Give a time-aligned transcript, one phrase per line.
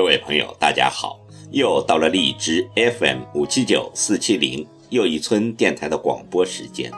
[0.00, 1.20] 各位朋友，大家好！
[1.50, 6.90] 又到了荔枝 FM 五七九四七零又一村电台的广播时间。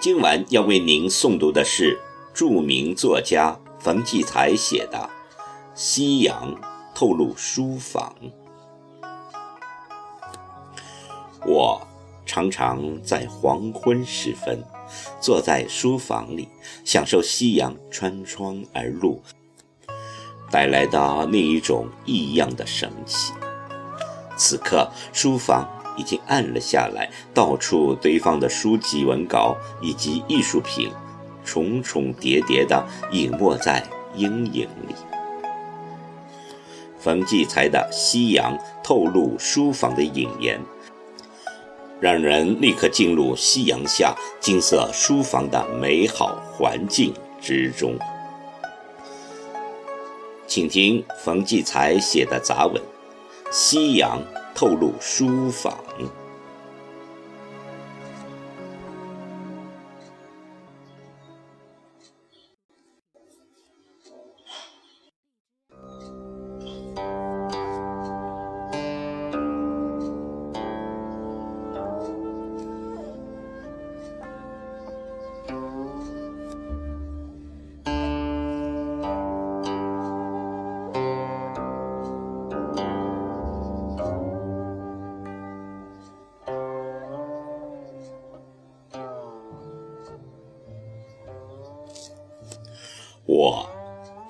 [0.00, 2.00] 今晚要为您诵读的是
[2.32, 4.96] 著名作家冯骥才写的
[5.74, 6.58] 《夕阳
[6.94, 8.16] 透露书房》。
[11.44, 11.86] 我
[12.24, 14.64] 常常在黄昏时分，
[15.20, 16.48] 坐在书房里，
[16.82, 19.20] 享受夕阳穿窗而入。
[20.50, 23.32] 带来的那一种异样的神奇。
[24.36, 30.90] 此刻，书房已经暗了下来，到处堆放的书籍、文稿以及艺术品，
[31.44, 34.94] 重重叠叠地隐没在阴影里。
[37.00, 40.60] 冯骥才的《夕阳》透露书房的引言，
[42.00, 47.96] 让人立刻进入夕阳下金色书房的美好环境之中。
[50.48, 52.82] 请听冯骥才写的杂文
[53.52, 54.18] 《夕阳
[54.54, 55.76] 透露书房》。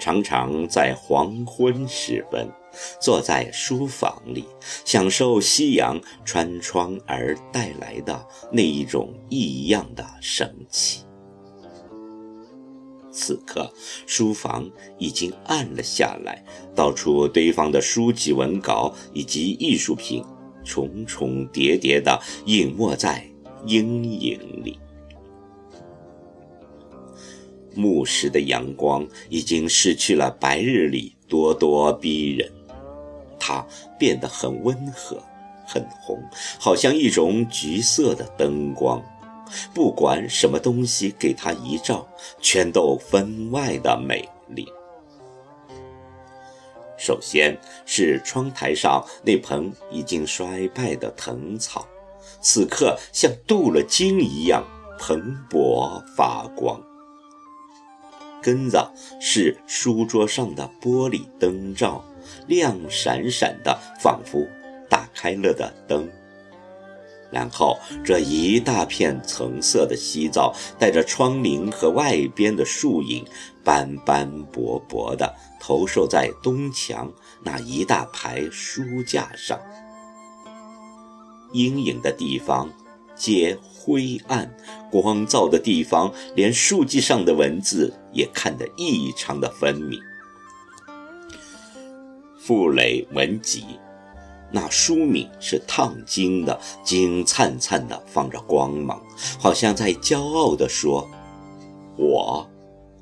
[0.09, 2.49] 常常在黄昏时分，
[2.99, 4.47] 坐在书房里，
[4.83, 11.03] 享受夕阳穿窗而带来的那一种异样的神奇。
[13.13, 13.71] 此刻，
[14.07, 14.67] 书房
[14.97, 16.43] 已经暗了下来，
[16.75, 20.25] 到处堆放的书籍、文稿以及艺术品，
[20.65, 23.29] 重重叠叠地隐没在
[23.67, 24.81] 阴影里。
[27.79, 32.51] 暮时的阳光已经失去了白日里咄咄逼人，
[33.39, 33.65] 它
[33.97, 35.17] 变得很温和，
[35.65, 36.21] 很红，
[36.59, 39.01] 好像一种橘色的灯光。
[39.73, 42.05] 不管什么东西给它一照，
[42.41, 44.67] 全都分外的美丽。
[46.99, 47.57] 首先
[47.87, 51.87] 是窗台上那盆已经衰败的藤草，
[52.41, 54.67] 此刻像镀了金一样
[54.99, 56.88] 蓬勃发光。
[58.49, 58.83] 根子
[59.21, 62.03] 是书桌上的玻璃灯罩，
[62.47, 64.49] 亮闪闪的，仿佛
[64.89, 66.09] 打开了的灯。
[67.31, 73.23] 然后这一大片橙色的西皂，带着窗棂和外边的树影，
[73.63, 77.13] 斑斑驳驳的投射在东墙
[77.45, 79.61] 那一大排书架上。
[81.53, 82.73] 阴影的地方。
[83.15, 84.55] 皆灰暗，
[84.91, 89.99] 光照的地方，连书籍上的文字也看得异常的分明。
[92.39, 93.65] 傅雷文集，
[94.53, 99.03] 那书名是烫金的，金灿灿的放着光芒，
[99.39, 101.09] 好像在骄傲地说
[101.97, 102.47] ：“我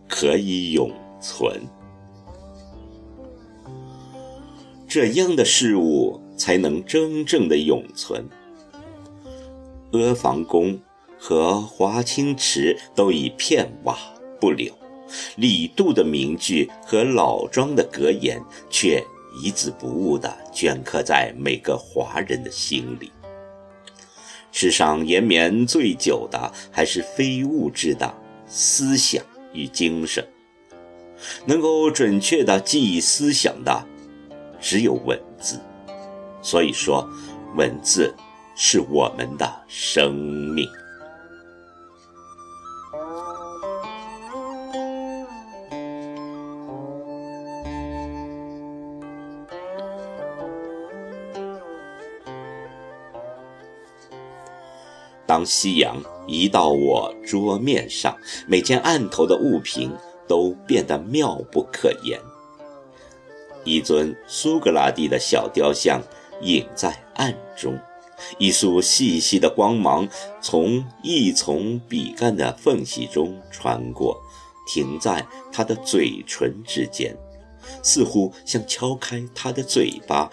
[0.09, 1.63] 可以永存。”
[4.87, 8.25] 这样的事物才能真正的永存。
[9.97, 10.81] 阿房宫
[11.19, 13.97] 和华清池都已片瓦
[14.41, 14.73] 不留，
[15.37, 18.41] 李杜的名句和老庄的格言
[18.71, 19.03] 却
[19.43, 23.11] 一字不误地镌刻在每个华人的心里。
[24.53, 28.15] 世上延绵最久的还是非物质的
[28.47, 29.23] 思想
[29.53, 30.27] 与精神，
[31.45, 33.87] 能够准确地记忆思想的
[34.61, 35.61] 只有文字。
[36.41, 37.07] 所以说，
[37.55, 38.15] 文字。
[38.57, 40.67] 是我们的生命。
[55.27, 58.17] 当夕阳移到我桌面上，
[58.47, 59.93] 每件案头的物品
[60.27, 62.19] 都变得妙不可言。
[63.65, 66.01] 一尊苏格拉底的小雕像
[66.41, 67.77] 隐在暗中。
[68.39, 70.09] 一束细细的光芒
[70.41, 74.21] 从一丛笔杆的缝隙中穿过，
[74.67, 77.17] 停在他的嘴唇之间，
[77.83, 80.31] 似乎想敲开他的嘴巴，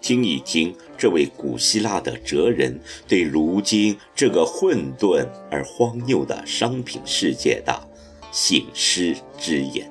[0.00, 7.88] 听一听这位古希腊的哲人对如今这个混沌而荒谬的商品世界的
[8.32, 9.90] 醒狮之言。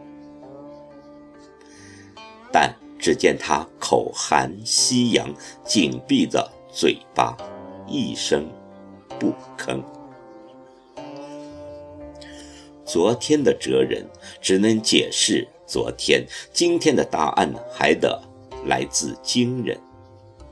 [2.52, 5.34] 但只见他口含夕阳，
[5.66, 7.36] 紧闭着嘴巴，
[7.86, 8.48] 一声
[9.20, 9.84] 不吭。
[12.86, 14.08] 昨天的哲人
[14.40, 18.18] 只能解释昨天，今天的答案还得
[18.66, 19.78] 来自今人。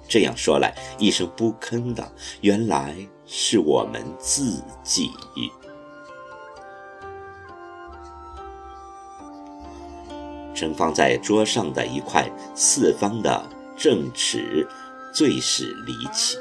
[0.06, 2.94] 这样说来，一声不吭的，原来
[3.26, 5.10] 是我们自己。
[10.54, 14.68] 盛放在桌上的一块四方的正尺，
[15.18, 16.38] 最是离奇。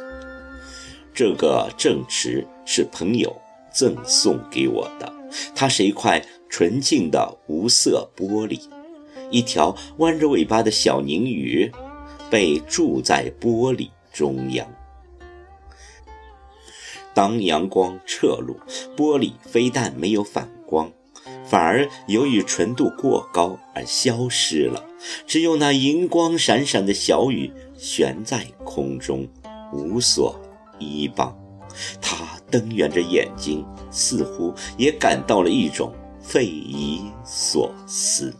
[1.15, 3.35] 这个正池是朋友
[3.73, 5.11] 赠送给我的。
[5.55, 8.61] 它是一块纯净的无色玻璃，
[9.31, 11.73] 一条弯着尾巴的小鲶鱼
[12.29, 14.71] 被铸在玻璃中央。
[17.15, 18.59] 当阳光侧入，
[18.95, 20.93] 玻璃非但没有反光，
[21.47, 24.85] 反而由于纯度过高而消失了，
[25.27, 29.29] 只有那银光闪闪的小鱼悬在空中，
[29.73, 30.39] 无所
[30.79, 31.37] 依傍。
[32.01, 38.35] 他瞪圆着眼睛，似乎也感到了一种匪夷所思。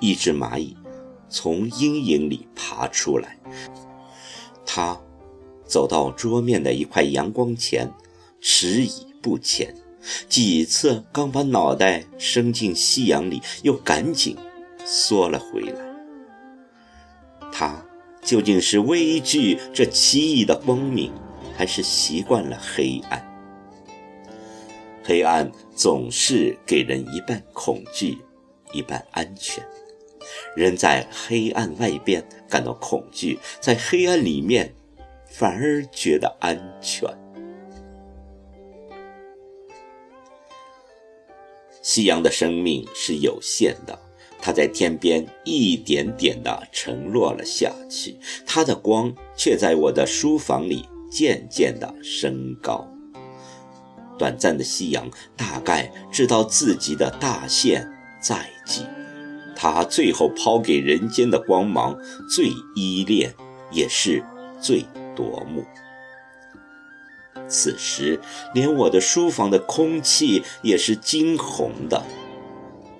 [0.00, 0.76] 一只蚂蚁
[1.30, 3.38] 从阴影里爬出来，
[4.66, 5.00] 它
[5.66, 7.90] 走到桌面的一块阳光前，
[8.40, 9.74] 迟疑不前。
[10.28, 14.36] 几次刚把脑袋伸进夕阳里，又赶紧
[14.84, 15.80] 缩了回来。
[17.50, 17.82] 他
[18.22, 21.10] 究竟是畏惧这奇异的光明，
[21.56, 23.30] 还是习惯了黑暗？
[25.02, 28.18] 黑暗总是给人一半恐惧，
[28.72, 29.64] 一半安全。
[30.56, 34.74] 人在黑暗外边感到恐惧，在黑暗里面
[35.36, 37.08] 反而觉得安全。
[41.82, 43.98] 夕阳的生命是有限的，
[44.40, 48.16] 它在天边一点点地沉落了下去，
[48.46, 52.88] 它的光却在我的书房里渐渐地升高。
[54.16, 57.84] 短暂的夕阳大概知道自己的大限
[58.20, 58.82] 在即，
[59.56, 61.98] 它最后抛给人间的光芒
[62.30, 63.34] 最依恋，
[63.72, 64.24] 也是
[64.60, 65.64] 最夺目。
[67.48, 68.20] 此时，
[68.54, 72.02] 连我的书房的空气也是金红的。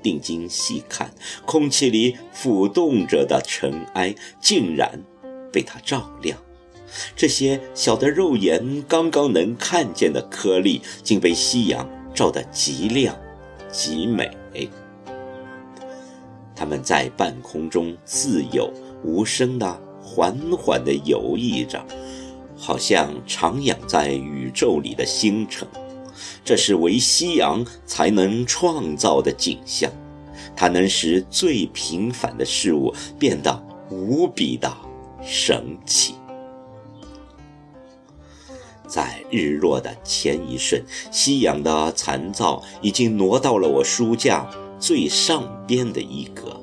[0.02, 1.10] 定睛细看，
[1.46, 5.00] 空气里浮动着的尘埃，竟然
[5.50, 6.38] 被它照亮。
[7.16, 13.16] 这些小的肉眼刚刚能看见的颗粒，竟被夕阳照得极亮
[13.72, 14.30] 极美。
[16.54, 18.72] 它们在半空中自由
[19.02, 21.84] 无声地、缓缓地游弋着。
[22.56, 25.66] 好像徜徉在宇宙里的星辰，
[26.44, 29.90] 这是唯夕阳才能创造的景象。
[30.56, 34.72] 它能使最平凡的事物变得无比的
[35.22, 36.14] 神奇。
[38.86, 46.60] 在日落的前一瞬，夕阳的残照已经挪到了我书架最上边的一格，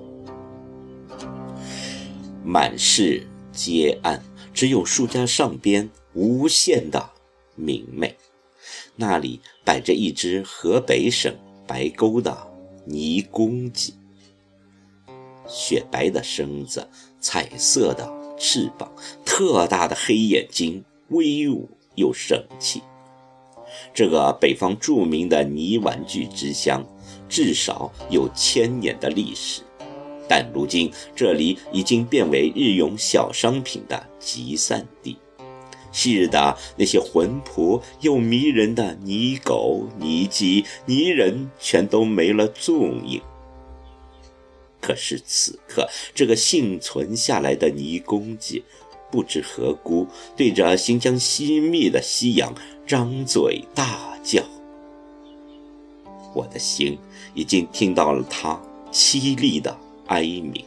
[2.45, 4.23] 满室皆暗。
[4.53, 7.11] 只有书架上边无限的
[7.55, 8.15] 明媚，
[8.95, 11.35] 那里摆着一只河北省
[11.67, 12.35] 白沟的
[12.85, 13.93] 泥公鸡，
[15.47, 16.87] 雪白的身子，
[17.19, 18.91] 彩色的翅膀，
[19.25, 22.81] 特大的黑眼睛，威武又神气。
[23.93, 26.85] 这个北方著名的泥玩具之乡，
[27.29, 29.61] 至少有千年的历史。
[30.33, 35.17] 但如今这里已经变为日用小商品的集散地，
[35.91, 43.21] 昔日的那些魂魄又迷人的泥狗、泥鸡、泥人全都没了踪影。
[44.79, 48.63] 可是此刻，这个幸存下来的泥公鸡，
[49.11, 50.07] 不知何故，
[50.37, 52.55] 对着新疆西密的夕阳
[52.87, 54.41] 张嘴大叫。
[56.33, 56.97] 我的心
[57.33, 58.57] 已经听到了它
[58.93, 59.77] 凄厉的。
[60.11, 60.65] 哀鸣，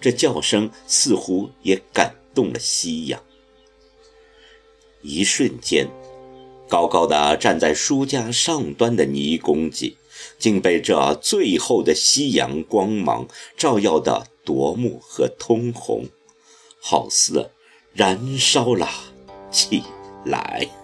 [0.00, 3.22] 这叫声似乎也感动了夕阳。
[5.02, 5.88] 一瞬间，
[6.68, 9.98] 高高的站在书架上端的泥公鸡，
[10.38, 16.06] 竟被这最后的夕阳光芒照耀得夺目和通红，
[16.80, 17.50] 好似
[17.92, 18.88] 燃烧了
[19.50, 19.82] 起
[20.24, 20.81] 来。